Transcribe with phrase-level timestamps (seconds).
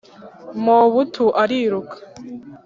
[0.63, 1.95] Mobutu aliruka